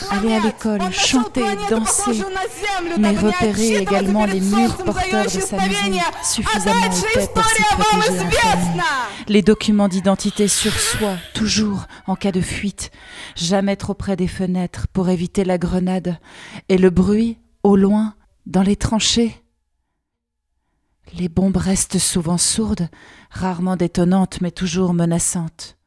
aller 0.09 0.33
à 0.33 0.39
l'école, 0.39 0.81
chanter, 0.91 1.43
danser, 1.69 2.23
mais 2.97 3.15
repérer 3.15 3.75
également 3.77 4.25
les 4.25 4.41
murs 4.41 4.77
porteurs 4.77 5.25
de 5.25 5.29
sa 5.29 5.57
maison 5.57 5.99
suffisamment 6.23 6.85
épais 6.85 7.29
pour 7.33 7.45
s'y 7.45 7.63
protéger 7.63 8.19
en 8.19 8.31
famille. 8.31 8.81
Les 9.27 9.41
documents 9.41 9.87
d'identité 9.87 10.47
sur 10.47 10.73
soi, 10.73 11.15
toujours 11.33 11.85
en 12.07 12.15
cas 12.15 12.31
de 12.31 12.41
fuite, 12.41 12.91
jamais 13.35 13.75
trop 13.75 13.93
près 13.93 14.15
des 14.15 14.27
fenêtres 14.27 14.87
pour 14.91 15.09
éviter 15.09 15.45
la 15.45 15.57
grenade, 15.57 16.19
et 16.67 16.77
le 16.77 16.89
bruit, 16.89 17.37
au 17.61 17.75
loin, 17.75 18.15
dans 18.45 18.63
les 18.63 18.75
tranchées. 18.75 19.42
Les 21.15 21.29
bombes 21.29 21.57
restent 21.57 21.99
souvent 21.99 22.39
sourdes, 22.39 22.89
rarement 23.29 23.75
détonnantes, 23.75 24.41
mais 24.41 24.49
toujours 24.49 24.93
menaçantes. 24.93 25.77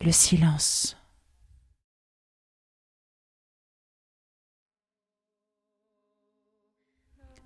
Le 0.00 0.12
silence. 0.12 0.96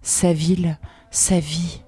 Sa 0.02 0.34
ville, 0.34 0.78
sa 1.10 1.40
vie. 1.40 1.82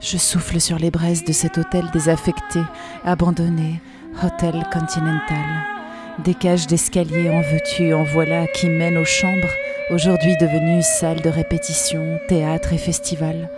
Je 0.00 0.16
souffle 0.16 0.60
sur 0.60 0.78
les 0.78 0.90
braises 0.90 1.24
de 1.24 1.32
cet 1.32 1.58
hôtel 1.58 1.88
désaffecté, 1.92 2.60
abandonné, 3.04 3.80
Hôtel 4.22 4.64
Continental. 4.72 5.77
Des 6.24 6.34
cages 6.34 6.66
d'escalier 6.66 7.30
en 7.30 7.40
veux-tu, 7.40 7.94
en 7.94 8.02
voilà 8.02 8.48
qui 8.48 8.68
mènent 8.68 8.98
aux 8.98 9.04
chambres, 9.04 9.52
aujourd'hui 9.90 10.36
devenues 10.40 10.82
salles 10.82 11.20
de 11.20 11.28
répétition, 11.28 12.18
théâtre 12.26 12.72
et 12.72 12.78
festival. 12.78 13.48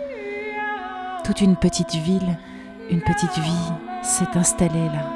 Toute 1.23 1.41
une 1.41 1.55
petite 1.55 1.95
ville, 1.95 2.37
une 2.91 3.01
petite 3.01 3.35
vie 3.39 3.73
s'est 4.03 4.37
installée 4.37 4.73
là. 4.73 5.11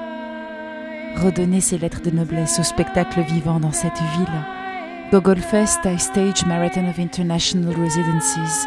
Redonner 1.18 1.62
ses 1.62 1.78
lettres 1.78 2.02
de 2.02 2.10
noblesse 2.10 2.60
au 2.60 2.64
spectacle 2.64 3.22
vivant 3.22 3.60
dans 3.60 3.72
cette 3.72 4.02
ville. 4.18 4.42
Gogolfest 5.12 5.86
I 5.86 6.00
Stage 6.00 6.46
Marathon 6.48 6.90
of 6.90 6.98
International 6.98 7.76
Residencies. 7.80 8.66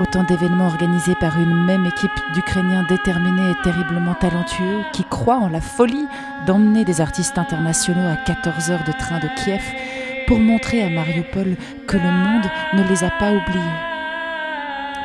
Autant 0.00 0.22
d'événements 0.22 0.68
organisés 0.68 1.16
par 1.16 1.40
une 1.40 1.64
même 1.64 1.84
équipe 1.84 2.10
d'Ukrainiens 2.32 2.84
déterminés 2.88 3.50
et 3.50 3.62
terriblement 3.64 4.14
talentueux 4.14 4.82
qui 4.92 5.02
croient 5.02 5.38
en 5.38 5.48
la 5.48 5.60
folie 5.60 6.06
d'emmener 6.46 6.84
des 6.84 7.00
artistes 7.00 7.36
internationaux 7.36 8.08
à 8.08 8.14
14 8.14 8.70
heures 8.70 8.84
de 8.84 8.92
train 8.92 9.18
de 9.18 9.26
Kiev 9.42 9.64
pour 10.28 10.38
montrer 10.38 10.84
à 10.84 10.88
Mariupol 10.88 11.56
que 11.88 11.96
le 11.96 12.12
monde 12.12 12.48
ne 12.74 12.88
les 12.88 13.02
a 13.02 13.10
pas 13.10 13.32
oubliés. 13.32 13.74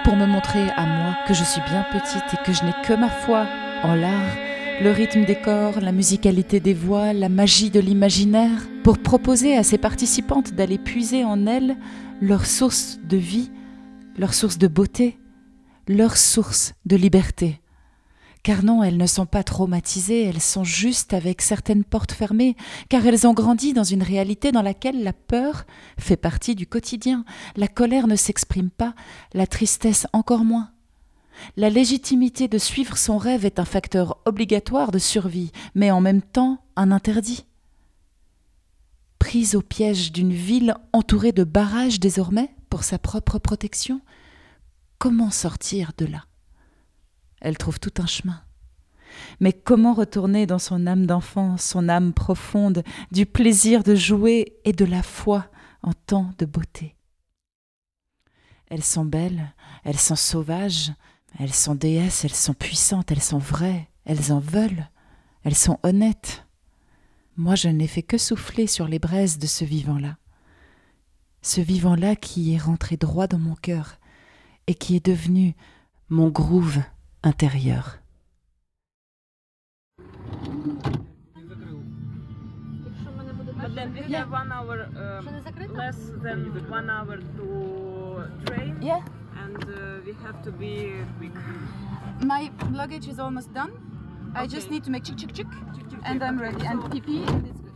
Pour 0.03 0.15
me 0.15 0.27
montrer 0.27 0.69
à 0.75 0.85
moi 0.85 1.15
que 1.27 1.33
je 1.33 1.43
suis 1.43 1.61
bien 1.61 1.83
petite 1.91 2.31
et 2.31 2.45
que 2.45 2.53
je 2.53 2.63
n'ai 2.63 2.73
que 2.85 2.93
ma 2.93 3.09
foi 3.09 3.47
en 3.81 3.95
l'art, 3.95 4.37
le 4.79 4.91
rythme 4.91 5.25
des 5.25 5.41
corps, 5.41 5.79
la 5.81 5.91
musicalité 5.91 6.59
des 6.59 6.75
voix, 6.75 7.13
la 7.13 7.29
magie 7.29 7.71
de 7.71 7.79
l'imaginaire, 7.79 8.67
pour 8.83 8.99
proposer 8.99 9.57
à 9.57 9.63
ces 9.63 9.79
participantes 9.79 10.53
d'aller 10.53 10.77
puiser 10.77 11.23
en 11.23 11.47
elles 11.47 11.77
leur 12.21 12.45
source 12.45 12.99
de 13.09 13.17
vie 13.17 13.49
leur 14.17 14.33
source 14.33 14.57
de 14.57 14.67
beauté, 14.67 15.17
leur 15.87 16.17
source 16.17 16.73
de 16.85 16.95
liberté. 16.95 17.59
Car 18.43 18.63
non, 18.63 18.83
elles 18.83 18.97
ne 18.97 19.07
sont 19.07 19.25
pas 19.25 19.43
traumatisées, 19.43 20.23
elles 20.23 20.41
sont 20.41 20.65
juste 20.65 21.13
avec 21.13 21.41
certaines 21.41 21.85
portes 21.85 22.11
fermées, 22.11 22.57
car 22.89 23.05
elles 23.07 23.25
ont 23.25 23.33
grandi 23.33 23.71
dans 23.73 23.85
une 23.85 24.03
réalité 24.03 24.51
dans 24.51 24.61
laquelle 24.61 25.01
la 25.01 25.13
peur 25.13 25.65
fait 25.97 26.17
partie 26.17 26.53
du 26.53 26.67
quotidien, 26.67 27.23
la 27.55 27.69
colère 27.69 28.07
ne 28.07 28.17
s'exprime 28.17 28.69
pas, 28.69 28.95
la 29.33 29.47
tristesse 29.47 30.07
encore 30.11 30.43
moins. 30.43 30.71
La 31.55 31.69
légitimité 31.69 32.47
de 32.47 32.57
suivre 32.57 32.97
son 32.97 33.17
rêve 33.17 33.45
est 33.45 33.59
un 33.59 33.65
facteur 33.65 34.17
obligatoire 34.25 34.91
de 34.91 34.99
survie, 34.99 35.51
mais 35.73 35.89
en 35.89 36.01
même 36.01 36.21
temps 36.21 36.59
un 36.75 36.91
interdit. 36.91 37.45
Prise 39.19 39.55
au 39.55 39.61
piège 39.61 40.11
d'une 40.11 40.33
ville 40.33 40.75
entourée 40.91 41.31
de 41.31 41.45
barrages 41.45 42.01
désormais, 42.01 42.53
pour 42.73 42.83
sa 42.83 42.97
propre 42.97 43.37
protection, 43.37 44.01
comment 44.97 45.29
sortir 45.29 45.91
de 45.95 46.07
là? 46.07 46.25
Elle 47.39 47.55
trouve 47.55 47.79
tout 47.79 47.93
un 48.01 48.07
chemin. 48.07 48.41
Mais 49.39 49.53
comment 49.53 49.93
retourner 49.93 50.47
dans 50.47 50.57
son 50.57 50.87
âme 50.87 51.05
d'enfant, 51.05 51.57
son 51.57 51.87
âme 51.87 52.13
profonde, 52.13 52.81
du 53.11 53.27
plaisir 53.27 53.83
de 53.83 53.93
jouer 53.93 54.57
et 54.65 54.71
de 54.71 54.85
la 54.85 55.03
foi 55.03 55.51
en 55.83 55.93
temps 55.93 56.31
de 56.39 56.47
beauté? 56.47 56.95
Elles 58.71 58.83
sont 58.83 59.05
belles, 59.05 59.53
elles 59.83 59.99
sont 59.99 60.15
sauvages, 60.15 60.93
elles 61.37 61.53
sont 61.53 61.75
déesses, 61.75 62.25
elles 62.25 62.33
sont 62.33 62.55
puissantes, 62.55 63.11
elles 63.11 63.21
sont 63.21 63.37
vraies, 63.37 63.87
elles 64.05 64.33
en 64.33 64.39
veulent, 64.39 64.89
elles 65.43 65.53
sont 65.53 65.77
honnêtes. 65.83 66.47
Moi, 67.37 67.53
je 67.53 67.67
n'ai 67.67 67.87
fait 67.87 68.01
que 68.01 68.17
souffler 68.17 68.65
sur 68.65 68.87
les 68.87 68.97
braises 68.97 69.37
de 69.37 69.45
ce 69.45 69.63
vivant-là 69.63 70.17
ce 71.43 71.61
vivant-là 71.61 72.15
qui 72.15 72.55
est 72.55 72.57
rentré 72.57 72.97
droit 72.97 73.27
dans 73.27 73.37
mon 73.37 73.55
cœur 73.55 73.97
et 74.65 74.73
qui 74.73 74.95
est 74.95 75.05
devenu 75.05 75.53
mon 76.09 76.29
groove 76.29 76.79
intérieur. 77.21 77.99
But 83.61 83.75
then 83.75 83.93
we 83.93 84.13
have 84.13 84.31
one 84.31 84.51
hour, 84.51 84.87
less 85.73 85.95
than 86.21 86.51
one 86.69 86.89
hour 86.89 87.17
to 87.37 88.23
train. 88.45 88.81
Yeah. 88.81 89.01
And 89.37 89.63
uh, 89.63 90.01
we 90.05 90.13
have 90.23 90.41
to 90.43 90.51
be 90.51 90.91
quick. 91.17 91.31
My 92.21 92.51
luggage 92.71 93.07
is 93.07 93.19
almost 93.19 93.53
done. 93.53 93.71
I 94.35 94.47
just 94.47 94.69
need 94.69 94.83
to 94.83 94.91
make 94.91 95.03
chick 95.05 95.17
chick 95.17 95.33
chick, 95.33 95.47
and 96.03 96.21
I'm 96.23 96.39
ready. 96.39 96.65
And 96.65 96.91
pee 96.91 97.01
pee, 97.01 97.23
and 97.23 97.47
it's 97.47 97.61
good. 97.61 97.73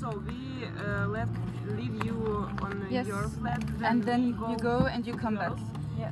So 0.00 0.20
we 0.26 0.66
uh, 0.66 1.06
let 1.06 1.28
leave 1.66 2.04
you 2.04 2.48
on 2.62 2.86
Yes. 2.90 3.06
your 3.06 3.28
flat, 3.28 3.62
And 3.82 4.02
then 4.02 4.22
we 4.40 4.52
you 4.52 4.58
go 4.58 4.86
and 4.86 5.06
you 5.06 5.14
come 5.14 5.36
back. 5.36 5.48
girls. 5.50 5.60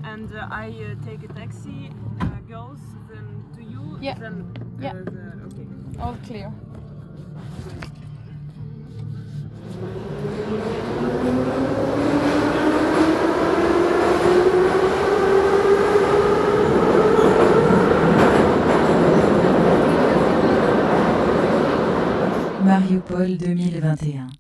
And 0.05 0.33
uh, 0.35 0.47
I 0.51 0.69
uh, 0.71 1.05
take 1.05 1.23
a 1.25 1.33
taxi, 1.33 1.91
uh, 2.21 2.27
girls, 2.49 2.81
then 3.11 3.27
to 3.57 3.63
you, 3.63 3.99
Yeah. 4.01 4.15
then 4.15 4.35
uh, 4.57 4.83
Yeah. 4.83 4.93
the, 4.93 5.25
okay. 5.49 5.67
All 6.01 6.17
clear. 6.27 6.53
Mariupol 22.65 23.37
2021. 23.39 24.31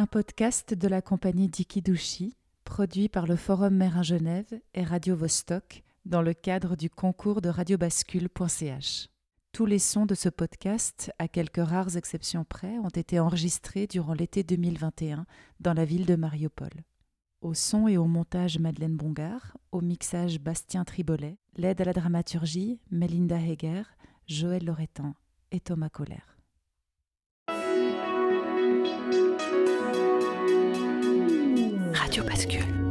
Un 0.00 0.06
podcast 0.06 0.72
de 0.72 0.88
la 0.88 1.02
compagnie 1.02 1.48
Dikidushi, 1.48 2.34
produit 2.64 3.10
par 3.10 3.26
le 3.26 3.36
Forum 3.36 3.74
Mérin 3.74 4.02
Genève 4.02 4.58
et 4.72 4.82
Radio 4.82 5.14
Vostok 5.14 5.82
dans 6.06 6.22
le 6.22 6.32
cadre 6.32 6.74
du 6.74 6.88
concours 6.88 7.42
de 7.42 7.50
radiobascule.ch. 7.50 9.10
Tous 9.52 9.66
les 9.66 9.78
sons 9.78 10.06
de 10.06 10.14
ce 10.14 10.30
podcast, 10.30 11.12
à 11.18 11.28
quelques 11.28 11.62
rares 11.62 11.98
exceptions 11.98 12.44
près, 12.44 12.78
ont 12.78 12.88
été 12.88 13.20
enregistrés 13.20 13.86
durant 13.86 14.14
l'été 14.14 14.42
2021 14.42 15.26
dans 15.60 15.74
la 15.74 15.84
ville 15.84 16.06
de 16.06 16.16
Mariupol. 16.16 16.72
Au 17.42 17.52
son 17.52 17.86
et 17.86 17.98
au 17.98 18.06
montage 18.06 18.58
Madeleine 18.58 18.96
Bongard, 18.96 19.58
au 19.70 19.82
mixage 19.82 20.40
Bastien 20.40 20.84
Tribolet, 20.84 21.36
l'aide 21.58 21.82
à 21.82 21.84
la 21.84 21.92
dramaturgie 21.92 22.80
Melinda 22.90 23.38
Heger, 23.38 23.82
Joël 24.26 24.64
Loretan 24.64 25.14
et 25.52 25.60
Thomas 25.60 25.90
Colère. 25.90 26.39
Radio 32.20 32.24
Bascule. 32.24 32.89